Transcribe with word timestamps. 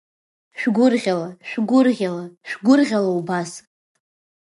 Шәгәырӷьала, 0.59 1.29
шәгәырӷьала, 1.49 2.23
шәгәырӷьала 2.49 3.11
убас! 3.19 3.51